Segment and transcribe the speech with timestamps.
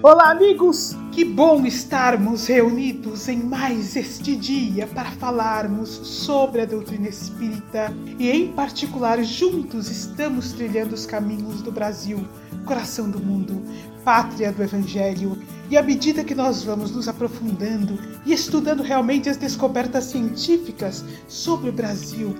[0.00, 0.94] Olá, amigos!
[1.10, 8.30] Que bom estarmos reunidos em mais este dia para falarmos sobre a doutrina espírita e,
[8.30, 12.24] em particular, juntos estamos trilhando os caminhos do Brasil,
[12.64, 13.60] coração do mundo,
[14.04, 15.36] pátria do Evangelho.
[15.68, 21.70] E à medida que nós vamos nos aprofundando e estudando realmente as descobertas científicas sobre
[21.70, 22.36] o Brasil,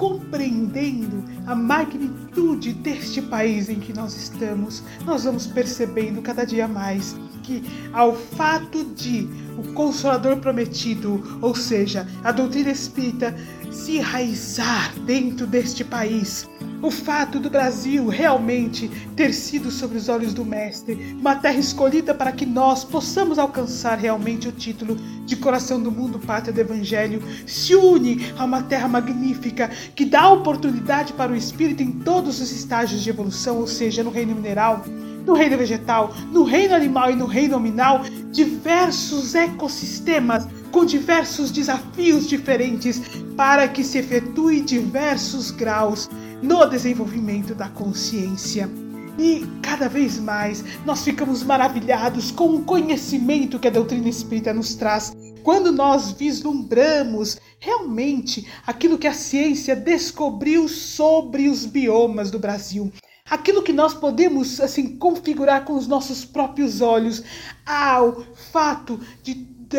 [0.00, 7.14] compreendendo a magnitude deste país em que nós estamos, nós vamos percebendo cada dia mais
[7.42, 7.62] que,
[7.92, 13.36] ao fato de o Consolador prometido, ou seja, a doutrina espírita,
[13.70, 16.48] se enraizar dentro deste país,
[16.82, 22.14] o fato do Brasil realmente ter sido sobre os olhos do Mestre, uma terra escolhida
[22.14, 24.96] para que nós possamos alcançar realmente o título
[25.26, 30.30] de coração do mundo, pátria do Evangelho, se une a uma terra magnífica que dá
[30.30, 34.82] oportunidade para o espírito em todos os estágios de evolução, ou seja, no reino mineral,
[35.30, 42.28] no reino vegetal, no reino animal e no reino nominal, diversos ecossistemas com diversos desafios
[42.28, 43.00] diferentes
[43.36, 46.10] para que se efetue diversos graus
[46.42, 48.68] no desenvolvimento da consciência.
[49.16, 54.74] E cada vez mais nós ficamos maravilhados com o conhecimento que a doutrina espírita nos
[54.74, 55.12] traz
[55.44, 62.90] quando nós vislumbramos realmente aquilo que a ciência descobriu sobre os biomas do Brasil.
[63.30, 67.22] Aquilo que nós podemos assim configurar com os nossos próprios olhos
[67.64, 69.34] ao fato de,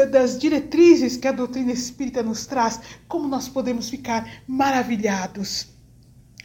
[0.10, 2.80] das diretrizes que a doutrina espírita nos traz,
[3.10, 5.68] como nós podemos ficar maravilhados.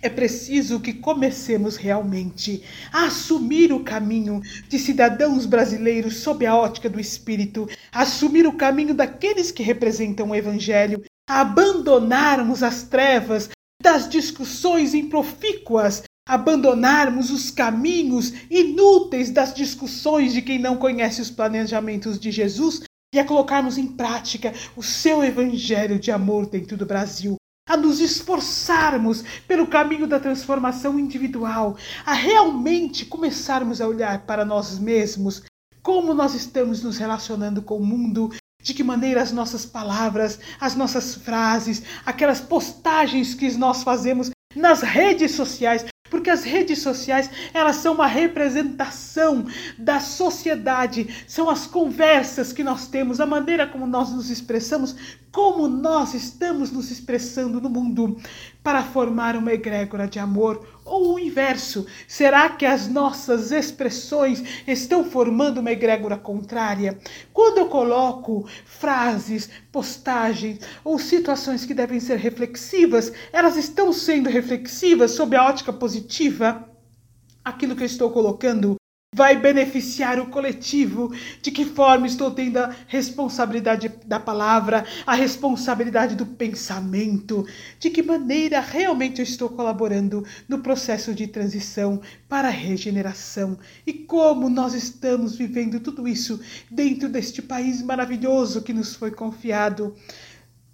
[0.02, 2.62] É preciso que comecemos realmente
[2.92, 8.94] a assumir o caminho de cidadãos brasileiros sob a ótica do espírito, assumir o caminho
[8.94, 13.48] daqueles que representam o evangelho, abandonarmos as trevas
[13.80, 22.18] das discussões improfícuas, abandonarmos os caminhos inúteis das discussões de quem não conhece os planejamentos
[22.18, 22.82] de Jesus
[23.14, 27.36] e a colocarmos em prática o seu evangelho de amor dentro do Brasil
[27.68, 34.78] a nos esforçarmos pelo caminho da transformação individual, a realmente começarmos a olhar para nós
[34.78, 35.42] mesmos,
[35.82, 38.32] como nós estamos nos relacionando com o mundo,
[38.62, 44.80] de que maneira as nossas palavras, as nossas frases, aquelas postagens que nós fazemos nas
[44.82, 49.46] redes sociais, porque as redes sociais, elas são uma representação
[49.78, 54.96] da sociedade, são as conversas que nós temos, a maneira como nós nos expressamos,
[55.32, 58.16] como nós estamos nos expressando no mundo.
[58.62, 61.86] Para formar uma egrégora de amor ou o inverso?
[62.06, 66.98] Será que as nossas expressões estão formando uma egrégora contrária?
[67.32, 75.10] Quando eu coloco frases, postagens ou situações que devem ser reflexivas, elas estão sendo reflexivas
[75.10, 76.70] sob a ótica positiva?
[77.44, 78.76] Aquilo que eu estou colocando
[79.16, 81.10] vai beneficiar o coletivo?
[81.40, 87.46] De que forma estou tendo a responsabilidade da palavra, a responsabilidade do pensamento?
[87.80, 93.58] De que maneira realmente eu estou colaborando no processo de transição para a regeneração?
[93.86, 96.38] E como nós estamos vivendo tudo isso
[96.70, 99.94] dentro deste país maravilhoso que nos foi confiado?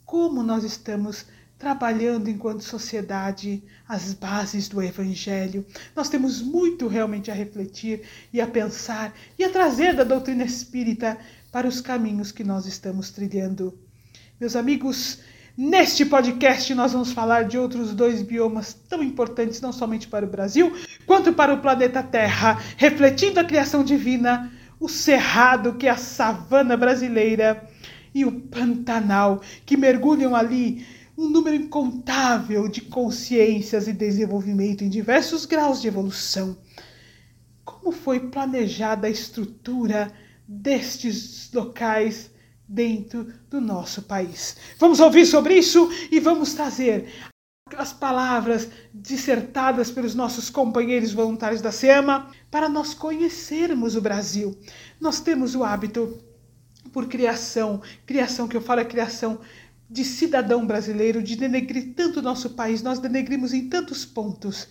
[0.04, 1.26] Como nós estamos
[1.62, 5.64] trabalhando enquanto sociedade as bases do Evangelho.
[5.94, 8.02] Nós temos muito realmente a refletir
[8.32, 11.16] e a pensar e a trazer da doutrina espírita
[11.52, 13.78] para os caminhos que nós estamos trilhando.
[14.40, 15.20] Meus amigos,
[15.56, 20.28] neste podcast nós vamos falar de outros dois biomas tão importantes, não somente para o
[20.28, 24.50] Brasil, quanto para o planeta Terra, refletindo a criação divina,
[24.80, 27.70] o cerrado, que é a savana brasileira,
[28.12, 30.84] e o Pantanal, que mergulham ali
[31.16, 36.56] um número incontável de consciências e desenvolvimento em diversos graus de evolução.
[37.64, 40.12] Como foi planejada a estrutura
[40.48, 42.30] destes locais
[42.66, 44.56] dentro do nosso país?
[44.78, 47.08] Vamos ouvir sobre isso e vamos trazer
[47.76, 54.58] as palavras dissertadas pelos nossos companheiros voluntários da SEMA para nós conhecermos o Brasil.
[55.00, 56.18] Nós temos o hábito
[56.92, 59.40] por criação, criação que eu falo é criação
[59.92, 64.66] de cidadão brasileiro, de denegrir tanto nosso país, nós denegrimos em tantos pontos,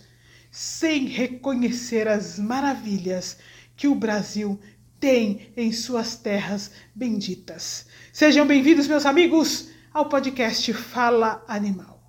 [0.50, 3.38] sem reconhecer as maravilhas
[3.76, 4.58] que o Brasil
[4.98, 7.86] tem em suas terras benditas.
[8.12, 12.00] Sejam bem-vindos, meus amigos, ao podcast Fala Animal.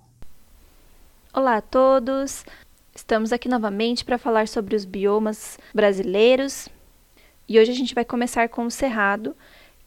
[1.32, 2.44] Olá a todos!
[2.96, 6.68] Estamos aqui novamente para falar sobre os biomas brasileiros
[7.48, 9.36] e hoje a gente vai começar com o Cerrado,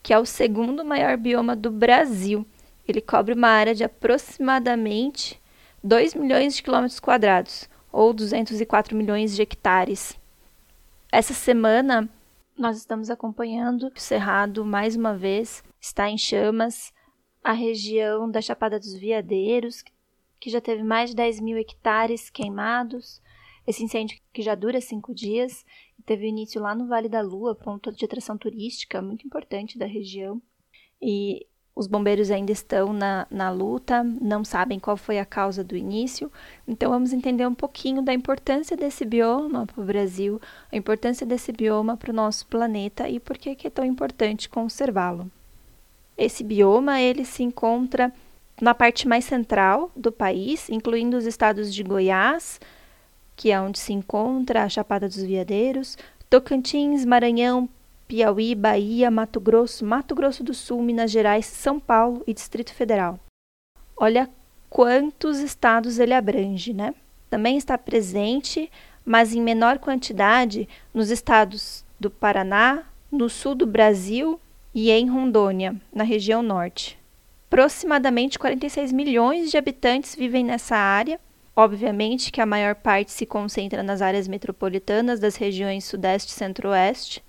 [0.01, 2.47] que é o segundo maior bioma do Brasil
[2.87, 5.41] ele cobre uma área de aproximadamente
[5.83, 10.17] 2 milhões de quilômetros quadrados, ou 204 milhões de hectares.
[11.11, 12.09] Essa semana,
[12.57, 16.91] Nós estamos acompanhando o Cerrado mais uma vez, está em chamas.
[17.43, 19.83] A região da Chapada dos Veadeiros,
[20.39, 23.21] que já teve mais de 10 mil hectares queimados.
[23.65, 25.63] Esse incêndio que já dura cinco dias
[26.05, 30.41] teve início lá no Vale da Lua, ponto de atração turística muito importante da região.
[31.01, 31.45] E
[31.77, 36.31] os bombeiros ainda estão na, na luta, não sabem qual foi a causa do início.
[36.67, 40.41] Então, vamos entender um pouquinho da importância desse bioma para o Brasil,
[40.71, 45.29] a importância desse bioma para o nosso planeta e por que é tão importante conservá-lo.
[46.17, 48.11] Esse bioma ele se encontra
[48.59, 52.59] na parte mais central do país, incluindo os estados de Goiás,
[53.35, 55.95] que é onde se encontra a Chapada dos Veadeiros,
[56.27, 57.69] Tocantins, Maranhão,
[58.07, 63.19] Piauí, Bahia, Mato Grosso, Mato Grosso do Sul, Minas Gerais, São Paulo e Distrito Federal.
[63.95, 64.29] Olha
[64.69, 66.93] quantos estados ele abrange, né?
[67.29, 68.71] Também está presente,
[69.03, 74.39] mas em menor quantidade, nos estados do Paraná, no sul do Brasil
[74.73, 76.97] e em Rondônia, na região norte.
[77.47, 81.19] Aproximadamente 46 milhões de habitantes vivem nessa área.
[81.55, 87.23] Obviamente que a maior parte se concentra nas áreas metropolitanas das regiões Sudeste e Centro-Oeste,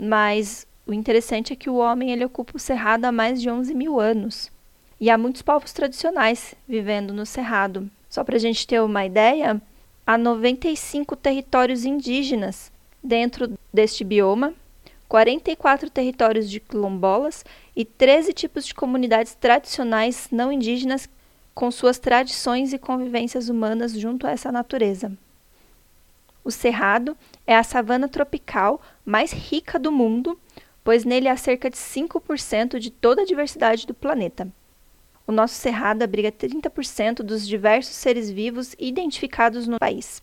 [0.00, 3.74] mas o interessante é que o homem ele ocupa o Cerrado há mais de 11
[3.74, 4.50] mil anos.
[4.98, 7.90] E há muitos povos tradicionais vivendo no Cerrado.
[8.08, 9.60] Só para a gente ter uma ideia,
[10.06, 14.54] há 95 territórios indígenas dentro deste bioma,
[15.06, 17.44] 44 territórios de quilombolas
[17.76, 21.08] e 13 tipos de comunidades tradicionais não indígenas
[21.54, 25.12] com suas tradições e convivências humanas junto a essa natureza.
[26.42, 28.80] O cerrado é a savana tropical
[29.10, 30.38] mais rica do mundo,
[30.84, 34.48] pois nele há cerca de 5% de toda a diversidade do planeta.
[35.26, 40.22] O nosso cerrado abriga 30% dos diversos seres vivos identificados no país.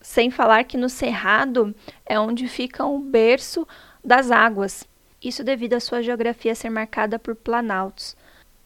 [0.00, 1.74] Sem falar que no cerrado
[2.06, 3.66] é onde fica o berço
[4.04, 4.86] das águas,
[5.22, 8.16] isso devido à sua geografia ser marcada por planaltos.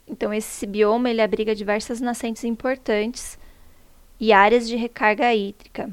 [0.06, 3.38] Então esse bioma ele abriga diversas nascentes importantes
[4.18, 5.90] e áreas de recarga hídrica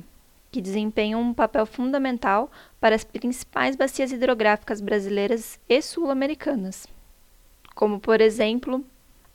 [0.56, 2.50] que desempenham um papel fundamental
[2.80, 6.88] para as principais bacias hidrográficas brasileiras e sul-americanas,
[7.76, 8.82] como, por exemplo,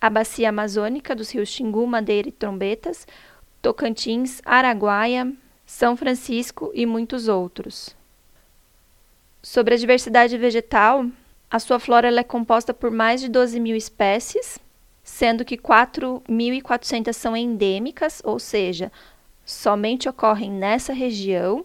[0.00, 3.06] a Bacia Amazônica dos rios Xingu, Madeira e Trombetas,
[3.60, 5.30] Tocantins, Araguaia,
[5.66, 7.94] São Francisco e muitos outros.
[9.42, 11.04] Sobre a diversidade vegetal,
[11.50, 14.58] a sua flora é composta por mais de 12 mil espécies,
[15.02, 18.90] sendo que 4.400 são endêmicas, ou seja,
[19.50, 21.64] somente ocorrem nessa região,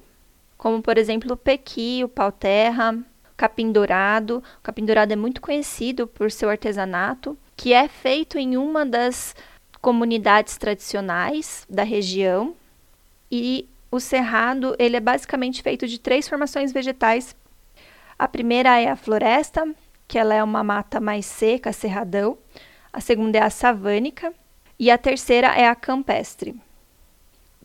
[0.57, 2.97] como por exemplo o pequi, o pau-terra,
[3.37, 4.43] capim dourado.
[4.59, 9.35] O capim dourado é muito conhecido por seu artesanato, que é feito em uma das
[9.81, 12.55] comunidades tradicionais da região.
[13.31, 17.35] E o cerrado, ele é basicamente feito de três formações vegetais.
[18.17, 19.63] A primeira é a floresta,
[20.07, 22.35] que ela é uma mata mais seca, cerradão.
[22.91, 24.33] A segunda é a savânica
[24.79, 26.55] e a terceira é a campestre.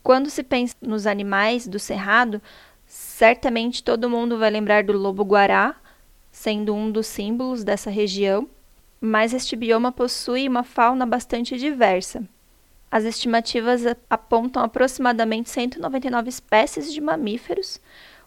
[0.02, 2.40] Quando se pensa nos animais do cerrado,
[2.86, 5.76] certamente todo mundo vai lembrar do lobo-guará,
[6.32, 8.48] sendo um dos símbolos dessa região,
[9.00, 12.22] mas este bioma possui uma fauna bastante diversa.
[12.90, 17.80] As estimativas apontam aproximadamente 199 espécies de mamíferos,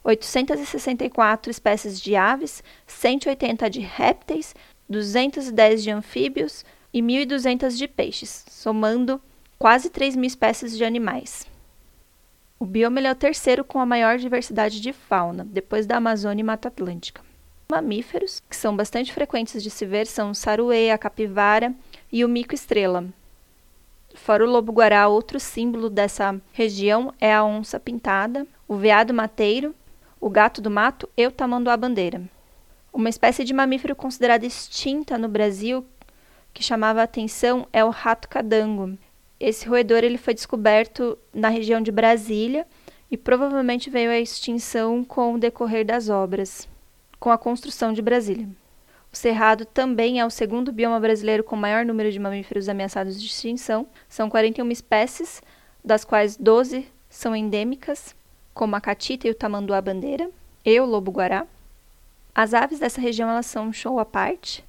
[0.04, 4.56] 864 espécies de aves, 180 de répteis,
[4.90, 9.22] 210 de anfíbios e 1.200 de peixes, somando
[9.58, 11.53] quase 3 mil espécies de animais.
[12.64, 16.46] O bioma é o terceiro com a maior diversidade de fauna, depois da Amazônia e
[16.46, 17.22] Mata Atlântica.
[17.70, 21.74] Mamíferos, que são bastante frequentes de se ver, são o saruê, a capivara
[22.10, 23.04] e o mico-estrela.
[24.16, 29.76] Fora o lobo-guará, outro símbolo dessa região é a onça pintada, o veado mateiro,
[30.18, 32.22] o gato do mato e o tamanduá-bandeira.
[32.94, 35.86] Uma espécie de mamífero considerada extinta no Brasil
[36.54, 38.98] que chamava a atenção é o rato cadango,
[39.44, 42.66] esse roedor ele foi descoberto na região de Brasília
[43.12, 46.68] e provavelmente veio à extinção com o decorrer das obras,
[47.20, 48.48] com a construção de Brasília.
[49.12, 53.28] O cerrado também é o segundo bioma brasileiro com maior número de mamíferos ameaçados de
[53.28, 53.86] extinção.
[54.08, 55.42] São 41 espécies,
[55.84, 58.16] das quais 12 são endêmicas,
[58.54, 60.30] como a catita e o tamanduá-bandeira,
[60.66, 61.46] e o lobo-guará.
[62.34, 64.64] As aves dessa região elas são um show à parte.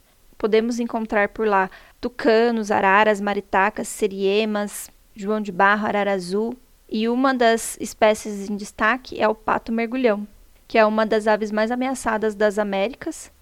[0.45, 6.55] Podemos encontrar por lá tucanos, araras, maritacas, seriemas, João de Barro, arara azul.
[6.87, 10.29] E uma das espécies em destaque é o pato mergulhão,
[10.69, 13.33] que é uma das aves mais ameaçadas das Américas,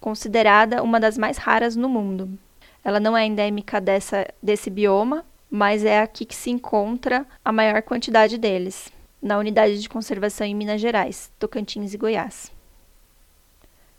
[0.00, 2.26] considerada uma das mais raras no mundo.
[2.82, 7.82] Ela não é endêmica dessa, desse bioma, mas é aqui que se encontra a maior
[7.82, 12.55] quantidade deles, na unidade de conservação em Minas Gerais, Tocantins e Goiás.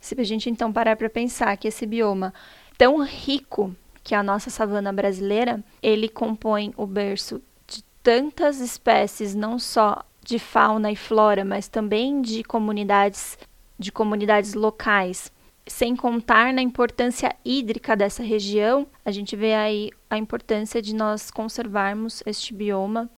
[0.07, 2.33] Se a gente então parar para pensar que esse bioma
[2.77, 9.35] tão rico que é a nossa savana brasileira, ele compõe o berço de tantas espécies,
[9.35, 13.37] não só de fauna e flora, mas também de comunidades,
[13.77, 15.29] de comunidades locais.
[15.67, 21.29] Sem contar na importância hídrica dessa região, a gente vê aí a importância de nós
[21.29, 23.09] conservarmos este bioma.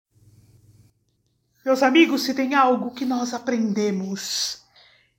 [1.63, 4.63] Meus amigos, se tem algo que nós aprendemos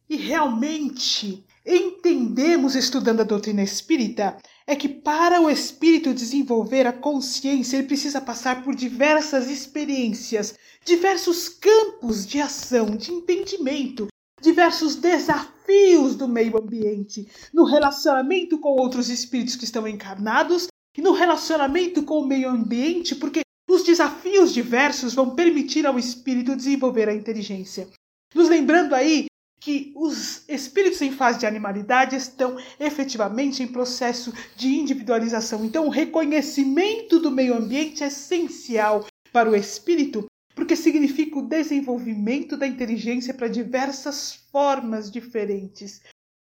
[0.09, 1.45] e realmente
[1.77, 4.37] entendemos estudando a doutrina espírita,
[4.67, 11.49] é que para o espírito desenvolver a consciência, ele precisa passar por diversas experiências, diversos
[11.49, 14.09] campos de ação, de entendimento,
[14.41, 21.13] diversos desafios do meio ambiente, no relacionamento com outros espíritos que estão encarnados e no
[21.13, 27.15] relacionamento com o meio ambiente, porque os desafios diversos vão permitir ao espírito desenvolver a
[27.15, 27.89] inteligência.
[28.35, 29.27] Nos lembrando aí
[29.61, 35.65] que os espíritos em fase de animalidade estão efetivamente em processo de individualização.
[35.65, 40.25] Então, o reconhecimento do meio ambiente é essencial para o espírito,
[40.55, 46.01] porque significa o desenvolvimento da inteligência para diversas formas diferentes.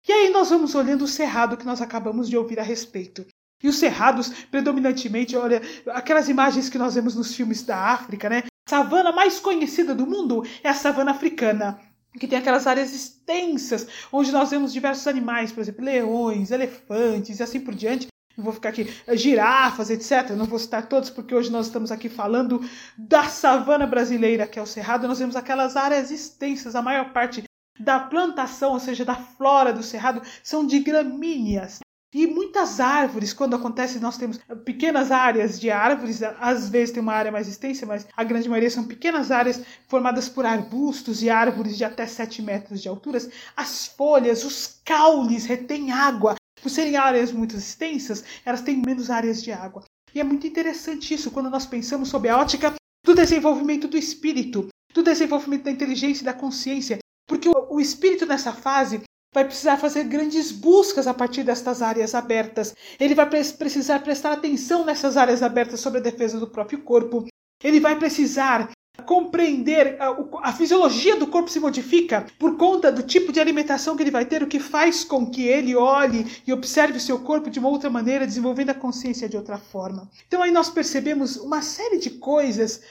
[0.06, 3.24] E aí nós vamos olhando o cerrado que nós acabamos de ouvir a respeito.
[3.62, 8.42] E os cerrados, predominantemente, olha, aquelas imagens que nós vemos nos filmes da África, né?
[8.66, 11.80] A savana mais conhecida do mundo é a savana africana
[12.18, 17.42] que tem aquelas áreas extensas, onde nós vemos diversos animais, por exemplo, leões, elefantes e
[17.42, 18.08] assim por diante.
[18.36, 20.30] Não vou ficar aqui, eh, girafas, etc.
[20.30, 22.60] Não vou citar todos, porque hoje nós estamos aqui falando
[22.98, 25.06] da savana brasileira, que é o Cerrado.
[25.06, 27.44] Nós vemos aquelas áreas extensas, a maior parte
[27.78, 31.83] da plantação, ou seja, da flora do Cerrado, são de gramíneas.
[32.14, 37.12] E muitas árvores, quando acontece, nós temos pequenas áreas de árvores, às vezes tem uma
[37.12, 41.76] área mais extensa, mas a grande maioria são pequenas áreas formadas por arbustos e árvores
[41.76, 43.18] de até 7 metros de altura.
[43.56, 46.36] As folhas, os caules retêm água.
[46.62, 49.82] Por serem áreas muito extensas, elas têm menos áreas de água.
[50.14, 52.72] E é muito interessante isso quando nós pensamos sobre a ótica
[53.04, 56.98] do desenvolvimento do espírito, do desenvolvimento da inteligência e da consciência.
[57.26, 59.02] Porque o espírito nessa fase
[59.34, 62.74] vai precisar fazer grandes buscas a partir destas áreas abertas.
[63.00, 67.26] Ele vai precisar prestar atenção nessas áreas abertas sobre a defesa do próprio corpo.
[67.62, 68.70] Ele vai precisar
[69.04, 70.16] compreender a,
[70.48, 74.24] a, fisiologia do corpo se modifica por conta do tipo de alimentação que ele vai
[74.24, 77.68] ter, o que faz com que ele olhe e observe o seu corpo de uma
[77.68, 80.08] outra maneira, desenvolvendo a consciência de outra forma.
[80.28, 82.82] Então aí nós percebemos uma série de coisas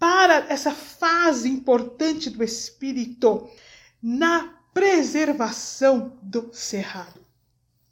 [0.00, 3.48] para essa fase importante do espírito
[4.02, 7.20] na preservação do cerrado,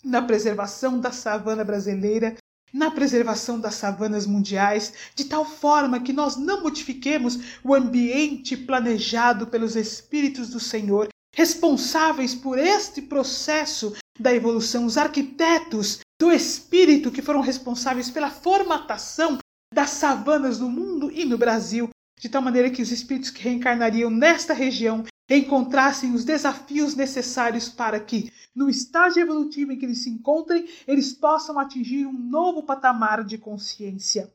[0.03, 2.37] na preservação da savana brasileira,
[2.73, 9.47] na preservação das savanas mundiais, de tal forma que nós não modifiquemos o ambiente planejado
[9.47, 17.23] pelos Espíritos do Senhor, responsáveis por este processo da evolução, os arquitetos do Espírito que
[17.23, 19.39] foram responsáveis pela formatação
[19.73, 24.11] das savanas no mundo e no Brasil, de tal maneira que os espíritos que reencarnariam
[24.11, 25.05] nesta região
[25.37, 31.13] encontrassem os desafios necessários para que, no estágio evolutivo em que eles se encontrem, eles
[31.13, 34.33] possam atingir um novo patamar de consciência.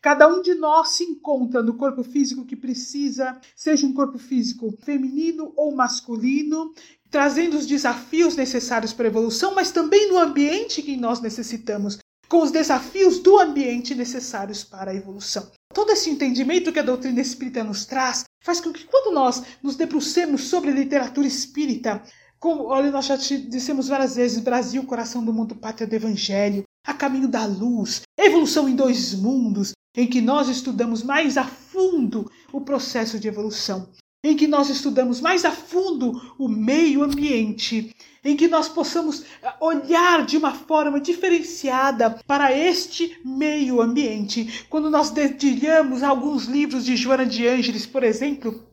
[0.00, 4.72] Cada um de nós se encontra no corpo físico que precisa, seja um corpo físico
[4.80, 6.72] feminino ou masculino,
[7.10, 12.42] trazendo os desafios necessários para a evolução, mas também no ambiente que nós necessitamos, com
[12.42, 15.50] os desafios do ambiente necessários para a evolução.
[15.72, 19.76] Todo esse entendimento que a doutrina espírita nos traz faz com que, quando nós nos
[19.76, 22.02] debrucemos sobre literatura espírita,
[22.38, 26.94] como olha, nós já dissemos várias vezes: Brasil, coração do mundo, pátria do evangelho, a
[26.94, 32.60] caminho da luz, evolução em dois mundos, em que nós estudamos mais a fundo o
[32.60, 33.88] processo de evolução
[34.24, 37.94] em que nós estudamos mais a fundo o meio ambiente,
[38.24, 44.66] em que nós possamos eh, olhar de uma forma diferenciada para este meio ambiente.
[44.68, 48.66] Quando nós dedilhamos alguns livros de Joana de Ângeles, por exemplo,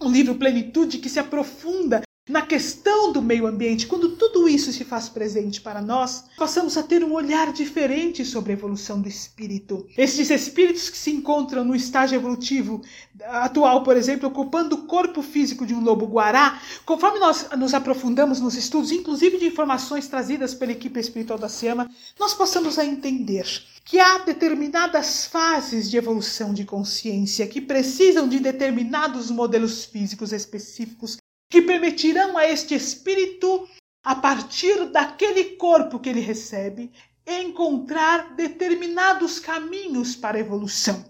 [0.00, 4.84] o livro Plenitude, que se aprofunda na questão do meio ambiente, quando tudo isso se
[4.84, 9.86] faz presente para nós, passamos a ter um olhar diferente sobre a evolução do espírito.
[9.96, 12.82] Esses espíritos que se encontram no estágio evolutivo
[13.26, 18.56] atual, por exemplo, ocupando o corpo físico de um lobo-guará, conforme nós nos aprofundamos nos
[18.56, 23.46] estudos, inclusive de informações trazidas pela equipe espiritual da SEMA, nós passamos a entender
[23.84, 31.18] que há determinadas fases de evolução de consciência que precisam de determinados modelos físicos específicos
[31.48, 33.68] que permitirão a este espírito,
[34.02, 36.92] a partir daquele corpo que ele recebe,
[37.26, 41.04] encontrar determinados caminhos para a evolução.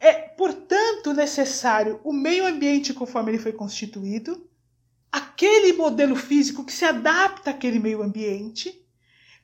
[0.00, 4.48] É, portanto, necessário o meio ambiente conforme ele foi constituído,
[5.12, 8.84] aquele modelo físico que se adapta àquele meio ambiente,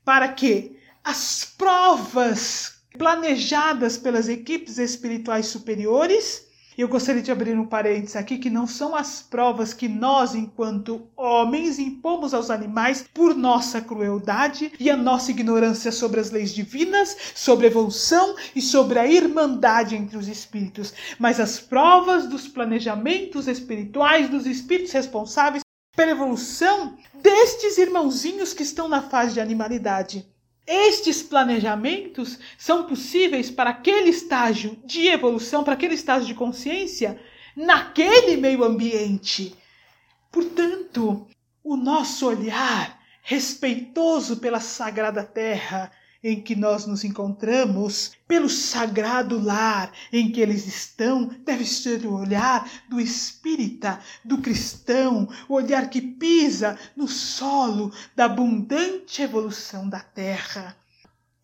[0.05, 6.48] para que as provas planejadas pelas equipes espirituais superiores
[6.83, 11.09] eu gostaria de abrir um parênteses aqui que não são as provas que nós, enquanto
[11.17, 17.17] homens, impomos aos animais por nossa crueldade e a nossa ignorância sobre as leis divinas,
[17.35, 23.49] sobre a evolução e sobre a irmandade entre os espíritos, mas as provas dos planejamentos
[23.49, 25.65] espirituais dos espíritos responsáveis
[25.97, 30.25] pela evolução destes irmãozinhos que estão na fase de animalidade.
[30.71, 37.19] Estes planejamentos são possíveis para aquele estágio de evolução, para aquele estágio de consciência,
[37.57, 39.57] naquele meio ambiente.
[40.31, 41.27] Portanto,
[41.65, 45.91] o nosso olhar respeitoso pela sagrada terra
[46.23, 52.15] em que nós nos encontramos, pelo sagrado lar em que eles estão, deve ser o
[52.15, 60.01] olhar do espírita, do cristão, o olhar que pisa no solo da abundante evolução da
[60.01, 60.77] terra.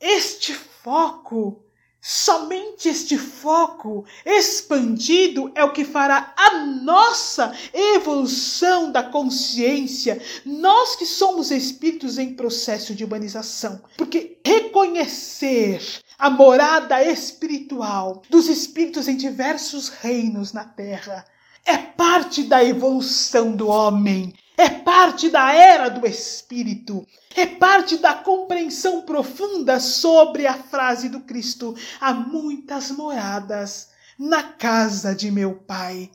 [0.00, 1.64] Este foco
[2.06, 11.06] Somente este foco expandido é o que fará a nossa evolução da consciência, nós que
[11.06, 13.80] somos espíritos em processo de humanização.
[13.96, 15.80] Porque reconhecer
[16.18, 21.24] a morada espiritual dos espíritos em diversos reinos na Terra
[21.64, 28.14] é parte da evolução do homem, é parte da era do espírito, é parte da
[28.14, 36.10] compreensão profunda sobre a frase do Cristo: há muitas moradas na casa de meu Pai.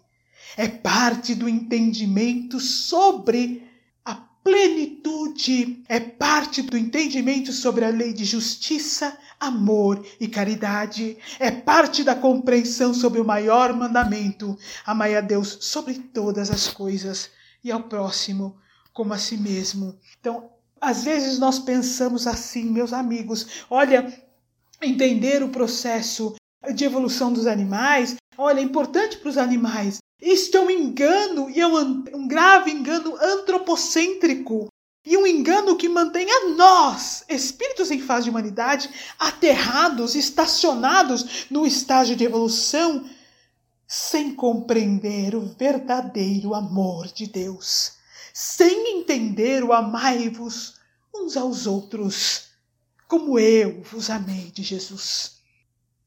[0.55, 3.69] É parte do entendimento sobre
[4.05, 11.51] a plenitude, é parte do entendimento sobre a lei de justiça, amor e caridade, é
[11.51, 17.29] parte da compreensão sobre o maior mandamento: amai a Deus sobre todas as coisas
[17.63, 18.57] e ao próximo
[18.93, 19.97] como a si mesmo.
[20.19, 20.49] Então,
[20.81, 24.13] às vezes nós pensamos assim, meus amigos, olha,
[24.81, 26.35] entender o processo
[26.73, 29.99] de evolução dos animais, olha, é importante para os animais.
[30.21, 34.67] Isto é um engano e é um, um grave engano antropocêntrico.
[35.05, 41.65] E um engano que mantém a nós, espíritos em fase de humanidade, aterrados, estacionados no
[41.65, 43.09] estágio de evolução,
[43.91, 47.93] sem compreender o verdadeiro amor de Deus,
[48.31, 50.75] sem entender o amai-vos
[51.13, 52.49] uns aos outros,
[53.07, 55.39] como eu vos amei de Jesus.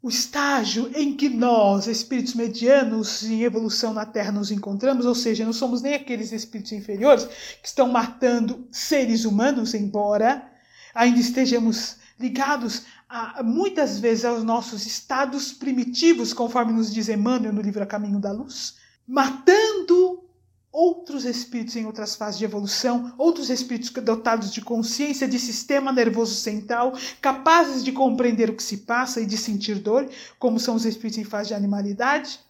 [0.01, 5.45] O estágio em que nós, espíritos medianos em evolução na Terra, nos encontramos, ou seja,
[5.45, 7.25] não somos nem aqueles espíritos inferiores
[7.61, 10.49] que estão matando seres humanos, embora
[10.95, 17.61] ainda estejamos ligados a, muitas vezes aos nossos estados primitivos, conforme nos diz Emmanuel no
[17.61, 20.25] livro A Caminho da Luz, matando
[20.73, 26.35] outros espíritos em outras fases de evolução, outros espíritos dotados de consciência, de sistema nervoso
[26.35, 30.87] central, capazes de compreender o que se passa e de sentir dor, como são os
[30.87, 32.41] espíritos em fase de animalidade,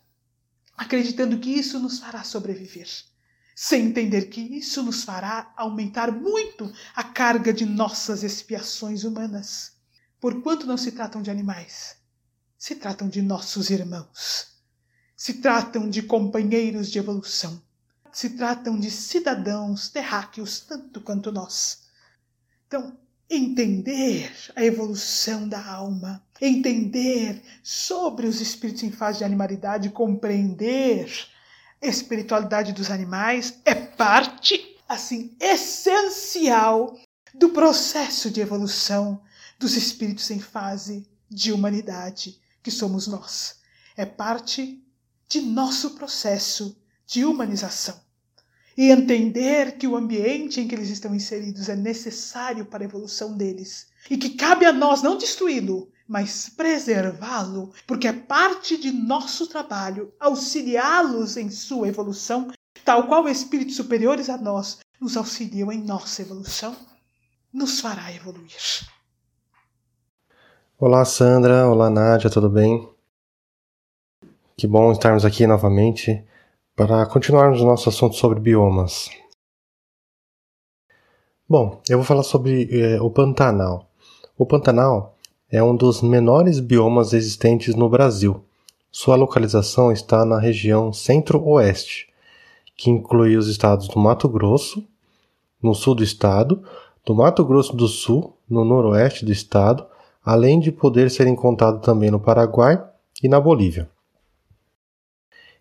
[0.76, 2.86] acreditando que isso nos fará sobreviver
[3.54, 9.81] sem entender que isso nos fará aumentar muito a carga de nossas expiações humanas.
[10.22, 11.96] Porquanto não se tratam de animais,
[12.56, 14.52] se tratam de nossos irmãos,
[15.16, 17.60] se tratam de companheiros de evolução,
[18.12, 21.88] se tratam de cidadãos terráqueos tanto quanto nós.
[22.68, 22.96] Então,
[23.28, 31.10] entender a evolução da alma, entender sobre os espíritos em fase de animalidade, compreender
[31.82, 36.96] espiritualidade dos animais é parte, assim, essencial
[37.34, 39.20] do processo de evolução
[39.62, 43.60] dos espíritos em fase de humanidade, que somos nós.
[43.96, 44.84] É parte
[45.28, 48.00] de nosso processo de humanização.
[48.76, 53.36] E entender que o ambiente em que eles estão inseridos é necessário para a evolução
[53.36, 53.86] deles.
[54.10, 60.12] E que cabe a nós não destruí-lo, mas preservá-lo, porque é parte de nosso trabalho
[60.18, 62.50] auxiliá-los em sua evolução,
[62.84, 66.74] tal qual espíritos superiores a nós nos auxiliam em nossa evolução,
[67.52, 68.56] nos fará evoluir.
[70.84, 71.68] Olá, Sandra.
[71.68, 72.88] Olá, Nádia, tudo bem?
[74.56, 76.24] Que bom estarmos aqui novamente
[76.74, 79.08] para continuarmos o nosso assunto sobre biomas.
[81.48, 83.88] Bom, eu vou falar sobre eh, o Pantanal.
[84.36, 85.16] O Pantanal
[85.48, 88.44] é um dos menores biomas existentes no Brasil.
[88.90, 92.08] Sua localização está na região centro-oeste,
[92.76, 94.84] que inclui os estados do Mato Grosso,
[95.62, 96.60] no sul do estado,
[97.06, 99.91] do Mato Grosso do Sul, no noroeste do estado,
[100.24, 102.82] além de poder ser encontrado também no Paraguai
[103.22, 103.88] e na Bolívia.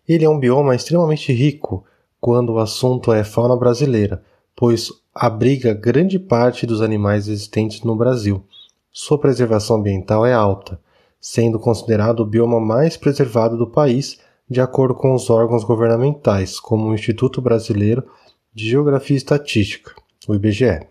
[0.08, 1.84] Ele é um bioma extremamente rico,
[2.20, 4.22] quando o assunto é fauna brasileira,
[4.54, 8.44] pois abriga grande parte dos animais existentes no Brasil.
[8.92, 10.80] Sua preservação ambiental é alta,
[11.20, 16.88] sendo considerado o bioma mais preservado do país, de acordo com os órgãos governamentais, como
[16.88, 18.04] o Instituto Brasileiro
[18.52, 19.94] de Geografia e Estatística,
[20.28, 20.86] o IBGE.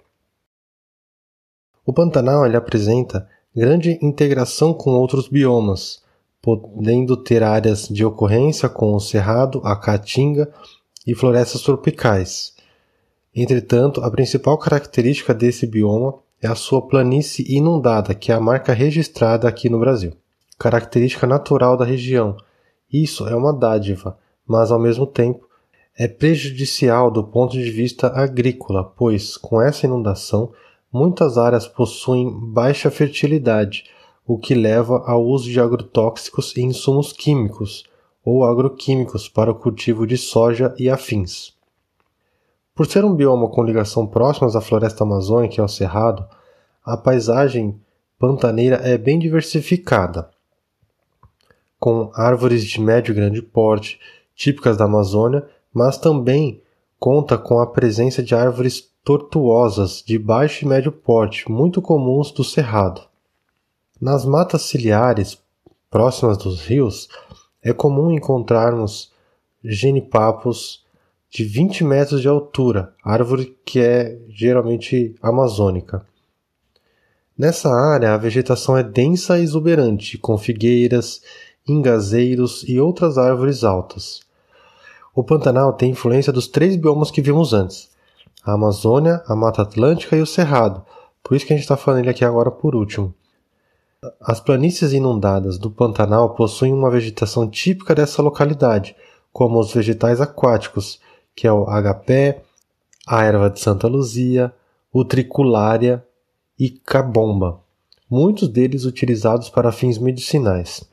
[1.85, 6.01] O Pantanal ele apresenta grande integração com outros biomas,
[6.41, 10.51] podendo ter áreas de ocorrência com o cerrado, a caatinga
[11.05, 12.53] e florestas tropicais.
[13.35, 18.73] Entretanto, a principal característica desse bioma é a sua planície inundada, que é a marca
[18.73, 20.13] registrada aqui no Brasil.
[20.57, 22.35] Característica natural da região.
[22.91, 25.47] Isso é uma dádiva, mas ao mesmo tempo
[25.97, 30.51] é prejudicial do ponto de vista agrícola, pois com essa inundação
[30.91, 33.85] muitas áreas possuem baixa fertilidade,
[34.25, 37.83] o que leva ao uso de agrotóxicos e insumos químicos
[38.23, 41.53] ou agroquímicos para o cultivo de soja e afins.
[42.75, 46.25] Por ser um bioma com ligação próximas à floresta amazônica e ao cerrado,
[46.83, 47.79] a paisagem
[48.17, 50.29] pantaneira é bem diversificada,
[51.79, 53.99] com árvores de médio e grande porte,
[54.35, 56.61] típicas da Amazônia, mas também
[56.99, 62.43] conta com a presença de árvores tortuosas de baixo e médio porte, muito comuns do
[62.43, 63.01] cerrado.
[63.99, 65.41] Nas matas ciliares
[65.89, 67.09] próximas dos rios,
[67.61, 69.11] é comum encontrarmos
[69.63, 70.83] genipapos
[71.29, 76.05] de 20 metros de altura, árvore que é geralmente amazônica.
[77.37, 81.21] Nessa área, a vegetação é densa e exuberante, com figueiras,
[81.67, 84.21] ingazeiros e outras árvores altas.
[85.15, 87.90] O Pantanal tem influência dos três biomas que vimos antes:
[88.43, 90.83] a Amazônia, a Mata Atlântica e o Cerrado.
[91.23, 93.13] Por isso que a gente está falando ele aqui agora por último.
[94.19, 98.95] As planícies inundadas do Pantanal possuem uma vegetação típica dessa localidade,
[99.31, 100.99] como os vegetais aquáticos,
[101.35, 102.41] que é o agapé,
[103.07, 104.53] a erva de Santa Luzia,
[104.91, 106.03] o triculária
[106.57, 107.59] e cabomba,
[108.09, 110.83] muitos deles utilizados para fins medicinais.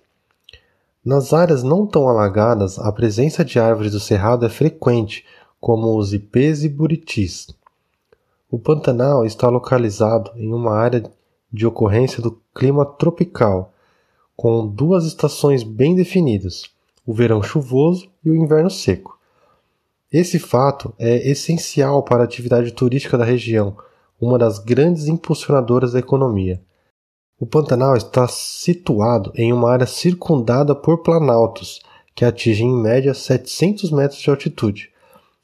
[1.04, 5.24] Nas áreas não tão alagadas, a presença de árvores do cerrado é frequente,
[5.60, 7.48] como os ipês e buritis.
[8.50, 11.10] O Pantanal está localizado em uma área
[11.52, 13.72] de ocorrência do clima tropical,
[14.36, 16.64] com duas estações bem definidas,
[17.04, 19.18] o verão chuvoso e o inverno seco.
[20.12, 23.76] Esse fato é essencial para a atividade turística da região,
[24.20, 26.62] uma das grandes impulsionadoras da economia.
[27.38, 31.80] O Pantanal está situado em uma área circundada por planaltos,
[32.14, 34.90] que atingem em média 700 metros de altitude.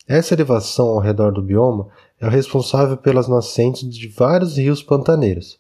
[0.06, 1.88] Essa elevação ao redor do bioma
[2.20, 5.58] é o responsável pelas nascentes de vários rios pantaneiros.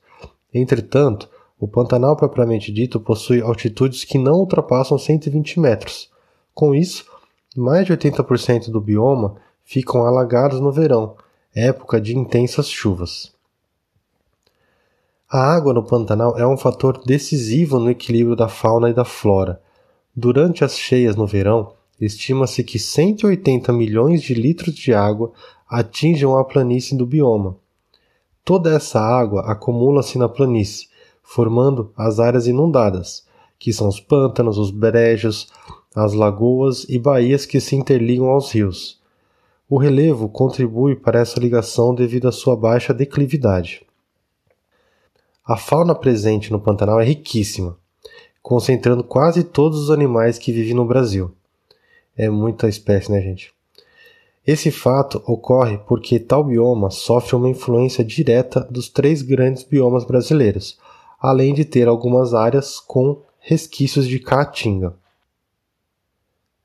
[0.52, 1.28] Entretanto,
[1.58, 6.10] o Pantanal propriamente dito possui altitudes que não ultrapassam 120 metros.
[6.54, 7.06] Com isso,
[7.56, 11.16] mais de 80% do bioma ficam alagados no verão,
[11.54, 13.32] época de intensas chuvas.
[15.30, 19.60] A água no Pantanal é um fator decisivo no equilíbrio da fauna e da flora.
[20.14, 25.32] Durante as cheias no verão, estima-se que 180 milhões de litros de água
[25.68, 27.56] atinjam a planície do bioma.
[28.44, 30.88] Toda essa água acumula-se na planície,
[31.22, 33.24] formando as áreas inundadas,
[33.58, 35.48] que são os pântanos, os brejos,
[35.94, 39.00] as lagoas e baías que se interligam aos rios.
[39.68, 43.84] O relevo contribui para essa ligação devido à sua baixa declividade.
[45.46, 47.76] A fauna presente no Pantanal é riquíssima,
[48.42, 51.32] concentrando quase todos os animais que vivem no Brasil.
[52.16, 53.52] É muita espécie, né, gente?
[54.46, 60.78] Esse fato ocorre porque tal bioma sofre uma influência direta dos três grandes biomas brasileiros,
[61.18, 64.94] além de ter algumas áreas com resquícios de caatinga.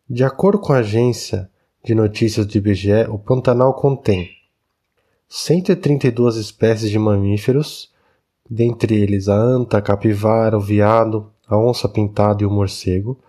[0.10, 1.50] De acordo com a agência
[1.84, 4.30] de notícias do IBGE, o Pantanal contém
[5.30, 7.92] 132 espécies de mamíferos,
[8.50, 13.20] dentre eles a anta, a capivara, o veado, a onça pintada e o morcego,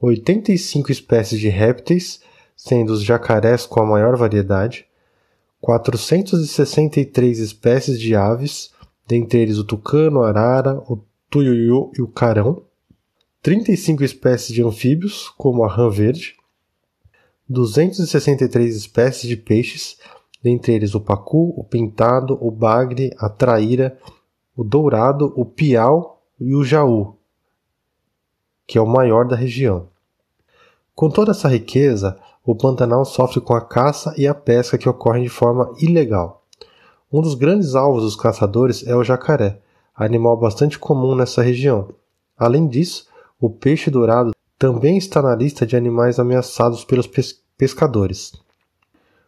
[0.00, 2.20] 85 espécies de répteis,
[2.56, 4.86] sendo os jacarés com a maior variedade,
[5.60, 8.70] 463 espécies de aves,
[9.06, 12.62] dentre eles o tucano, a arara, o tuiuiu e o carão,
[13.42, 16.34] 35 espécies de anfíbios, como a rã verde,
[17.48, 19.98] 263 espécies de peixes,
[20.42, 23.98] dentre eles o pacu, o pintado, o bagre, a traíra,
[24.56, 27.19] o dourado, o piau e o jaú,
[28.70, 29.88] que é o maior da região.
[30.94, 35.24] Com toda essa riqueza, o Pantanal sofre com a caça e a pesca que ocorrem
[35.24, 36.44] de forma ilegal.
[37.12, 39.60] Um dos grandes alvos dos caçadores é o jacaré,
[39.92, 41.88] animal bastante comum nessa região.
[42.38, 43.08] Além disso,
[43.40, 48.34] o peixe dourado também está na lista de animais ameaçados pelos pes pescadores.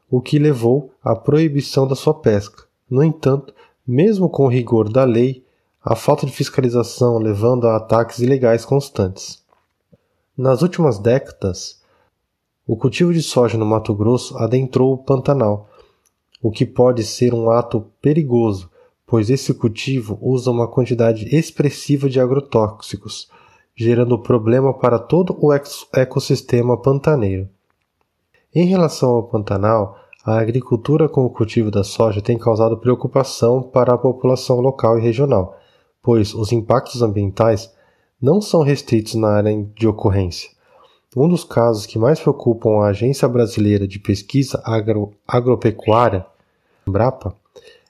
[0.08, 2.62] o que levou à proibição da sua pesca.
[2.88, 3.52] No entanto,
[3.84, 5.44] mesmo com o rigor da lei,
[5.84, 9.42] a falta de fiscalização levando a ataques ilegais constantes.
[10.38, 11.82] Nas últimas décadas,
[12.64, 15.68] o cultivo de soja no Mato Grosso adentrou o Pantanal,
[16.40, 18.70] o que pode ser um ato perigoso,
[19.04, 23.28] pois esse cultivo usa uma quantidade expressiva de agrotóxicos,
[23.74, 27.48] gerando problema para todo o ecossistema pantaneiro.
[28.54, 33.92] Em relação ao Pantanal, a agricultura com o cultivo da soja tem causado preocupação para
[33.92, 35.58] a população local e regional,
[36.02, 37.72] pois os impactos ambientais
[38.20, 40.50] não são restritos na área de ocorrência.
[41.16, 46.26] Um dos casos que mais preocupam a Agência Brasileira de Pesquisa Agro Agropecuária,
[46.86, 47.36] Embrapa,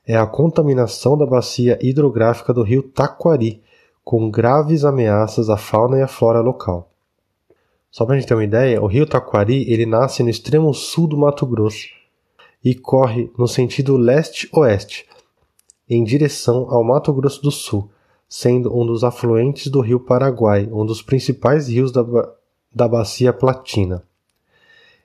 [0.07, 3.63] é a contaminação da bacia hidrográfica do rio Taquari,
[4.05, 6.91] com graves ameaças à fauna e à flora local.
[7.91, 11.07] Só para a gente ter uma ideia, o rio Taquari ele nasce no extremo sul
[11.07, 11.89] do Mato Grosso
[12.65, 15.07] e corre no sentido leste-oeste,
[15.89, 17.89] em direção ao Mato Grosso do Sul,
[18.35, 22.03] sendo um dos afluentes do rio Paraguai, um dos principais rios da,
[22.75, 24.03] da bacia Platina.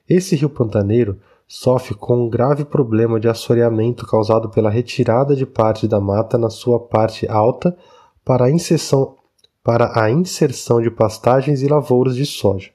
[0.08, 5.86] Esse rio pantaneiro sofre com um grave problema de assoreamento causado pela retirada de parte
[5.86, 7.76] da mata na sua parte alta
[8.24, 9.16] para a inserção,
[9.62, 12.70] para a inserção de pastagens e lavouras de soja.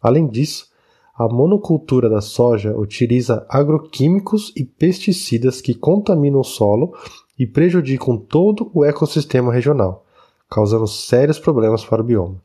[0.00, 0.68] Além disso,
[1.12, 6.94] a monocultura da soja utiliza agroquímicos e pesticidas que contaminam o solo
[7.38, 10.04] e prejudicam todo o ecossistema regional,
[10.50, 12.42] causando sérios problemas para o bioma.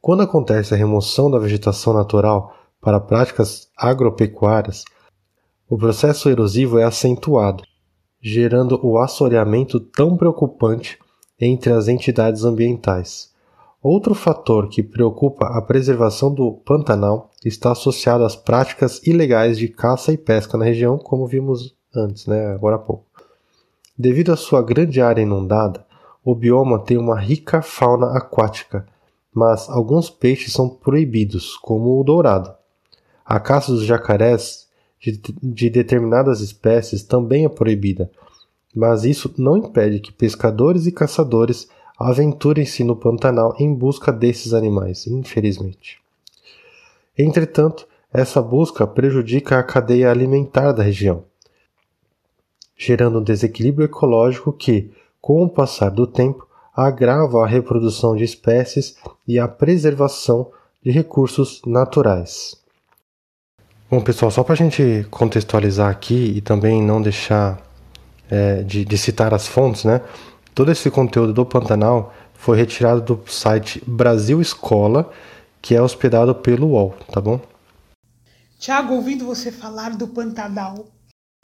[0.00, 4.84] Quando acontece a remoção da vegetação natural, para práticas agropecuárias,
[5.70, 7.62] o processo erosivo é acentuado,
[8.20, 10.98] gerando o assoreamento tão preocupante
[11.40, 13.32] entre as entidades ambientais.
[13.80, 20.12] Outro fator que preocupa a preservação do Pantanal está associado às práticas ilegais de caça
[20.12, 23.11] e pesca na região, como vimos antes, né, agora há pouco.
[24.02, 25.86] Devido à sua grande área inundada,
[26.24, 28.84] o bioma tem uma rica fauna aquática,
[29.32, 32.52] mas alguns peixes são proibidos, como o dourado.
[33.24, 34.66] A caça dos jacarés
[34.98, 38.10] de, de determinadas espécies também é proibida,
[38.74, 45.06] mas isso não impede que pescadores e caçadores aventurem-se no Pantanal em busca desses animais,
[45.06, 46.00] infelizmente.
[47.16, 51.22] Entretanto, essa busca prejudica a cadeia alimentar da região,
[52.84, 54.90] gerando um desequilíbrio ecológico que,
[55.20, 60.50] com o passar do tempo, agrava a reprodução de espécies e a preservação
[60.82, 62.56] de recursos naturais.
[63.88, 67.60] Bom, pessoal, só para a gente contextualizar aqui e também não deixar
[68.28, 70.00] é, de, de, citar as fontes, né?
[70.54, 75.10] Todo esse conteúdo do Pantanal foi retirado do site Brasil Escola,
[75.60, 77.40] que é hospedado pelo UOL, tá bom?
[78.58, 80.86] Tiago, ouvindo você falar do Pantanal,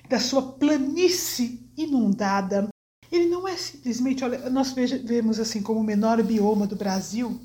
[0.09, 2.69] da sua planície inundada,
[3.11, 7.41] ele não é simplesmente, olha, nós vemos assim como o menor bioma do Brasil,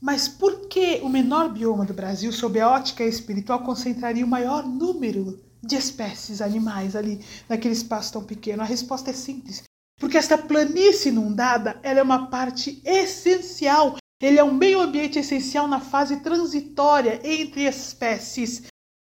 [0.00, 4.64] mas por que o menor bioma do Brasil, sob a ótica espiritual, concentraria o maior
[4.64, 8.62] número de espécies animais ali naquele espaço tão pequeno?
[8.62, 9.64] A resposta é simples.
[9.98, 15.66] Porque esta planície inundada ela é uma parte essencial, ele é um meio ambiente essencial
[15.66, 18.64] na fase transitória entre espécies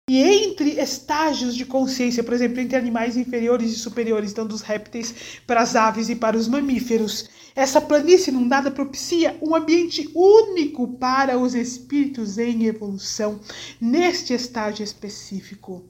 [0.08, 5.40] e entre estágios de consciência, por exemplo, entre animais inferiores e superiores, então dos répteis
[5.46, 7.30] para as aves e para os mamíferos.
[7.56, 13.40] Essa planície inundada propicia um ambiente único para os espíritos em evolução
[13.80, 15.82] neste estágio específico.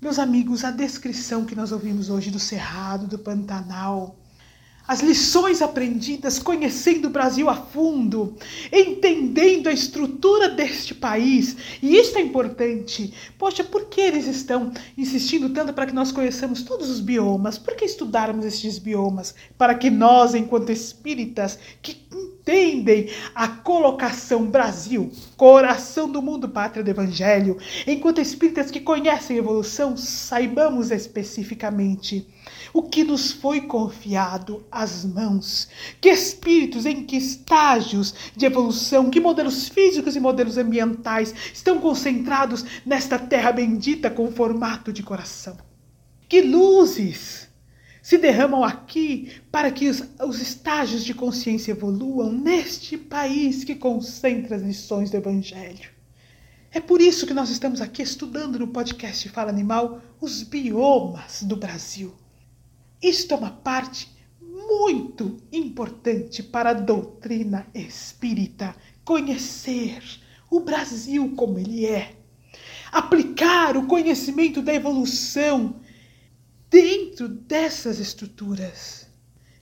[0.00, 4.16] Meus amigos, a descrição que nós ouvimos hoje do Cerrado, do Pantanal,
[4.88, 8.34] as lições aprendidas, conhecendo o Brasil a fundo,
[8.72, 11.54] entendendo a estrutura deste país.
[11.82, 13.12] E isso é importante.
[13.36, 17.58] Poxa, por que eles estão insistindo tanto para que nós conheçamos todos os biomas?
[17.58, 19.34] Por que estudarmos estes biomas?
[19.58, 22.08] Para que nós, enquanto espíritas, que
[22.48, 29.40] entendem a colocação Brasil, coração do mundo, pátria do Evangelho, enquanto espíritas que conhecem a
[29.40, 32.26] evolução, saibamos especificamente
[32.72, 35.68] o que nos foi confiado às mãos.
[36.00, 42.64] Que espíritos, em que estágios de evolução, que modelos físicos e modelos ambientais estão concentrados
[42.86, 45.56] nesta terra bendita com formato de coração.
[46.26, 47.47] Que luzes
[48.08, 54.56] se derramam aqui para que os, os estágios de consciência evoluam neste país que concentra
[54.56, 55.90] as lições do Evangelho.
[56.72, 61.54] É por isso que nós estamos aqui estudando no podcast Fala Animal os biomas do
[61.54, 62.14] Brasil.
[63.02, 70.02] Isto é uma parte muito importante para a doutrina espírita conhecer
[70.50, 72.14] o Brasil como ele é.
[72.90, 75.78] aplicar o conhecimento da evolução
[76.70, 79.06] dentro dessas estruturas.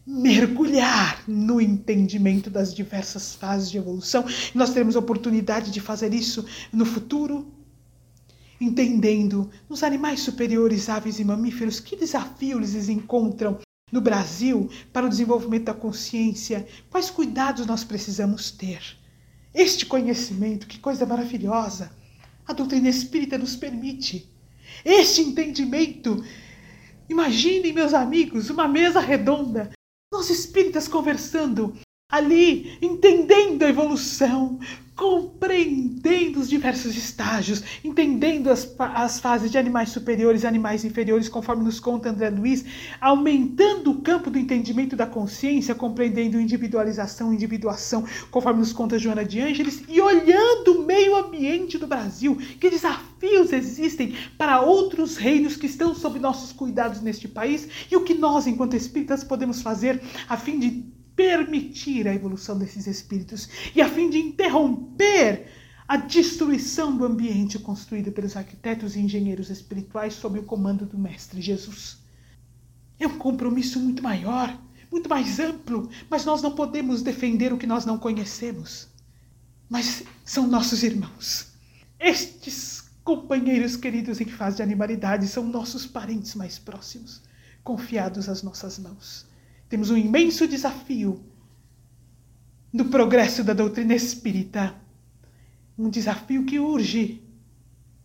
[0.07, 4.25] Mergulhar no entendimento das diversas fases de evolução.
[4.55, 7.53] Nós teremos oportunidade de fazer isso no futuro,
[8.61, 13.59] entendendo nos animais superiores, aves e mamíferos, que desafios eles encontram
[13.90, 18.81] no Brasil para o desenvolvimento da consciência, quais cuidados nós precisamos ter.
[19.53, 21.90] Este conhecimento, que coisa maravilhosa,
[22.47, 24.31] a doutrina espírita nos permite.
[24.85, 26.23] Este entendimento.
[27.09, 29.71] Imaginem, meus amigos, uma mesa redonda,
[30.12, 31.77] nós espíritas conversando
[32.16, 34.59] ali, entendendo a evolução,
[34.95, 41.62] compreendendo os diversos estágios, entendendo as, as fases de animais superiores e animais inferiores, conforme
[41.62, 42.64] nos conta André Luiz,
[42.99, 49.38] aumentando o campo do entendimento da consciência, compreendendo individualização, individuação, conforme nos conta Joana de
[49.38, 55.66] Ângeles, e olhando o meio ambiente do Brasil, que desafios existem para outros reinos que
[55.66, 60.38] estão sob nossos cuidados neste país e o que nós, enquanto espíritas, podemos fazer a
[60.38, 65.48] fim de permitir a evolução desses espíritos e a fim de interromper
[65.88, 71.40] a destruição do ambiente construído pelos arquitetos e engenheiros espirituais sob o comando do Mestre
[71.40, 71.98] Jesus.
[72.98, 74.57] É um compromisso muito maior,
[74.90, 78.88] muito mais amplo, mas nós não podemos defender o que nós não conhecemos.
[79.68, 81.52] Mas são nossos irmãos.
[81.98, 87.22] Estes companheiros queridos em fase de animalidade são nossos parentes mais próximos,
[87.62, 89.26] confiados às nossas mãos.
[89.68, 91.24] Temos um imenso desafio
[92.72, 94.74] no progresso da doutrina espírita.
[95.79, 97.22] Um desafio que urge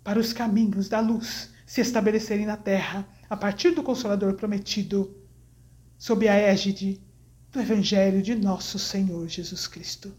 [0.04, 5.16] para os caminhos da luz se estabelecerem na Terra a partir do Consolador prometido,
[5.98, 7.02] sob a égide
[7.52, 10.14] do Evangelho de nosso Senhor Jesus Cristo.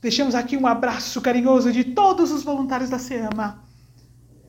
[0.00, 3.64] Deixamos aqui um abraço carinhoso de todos os voluntários da SEAMA.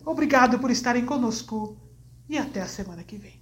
[0.05, 1.77] Obrigado por estarem conosco
[2.29, 3.36] e até a semana que vem.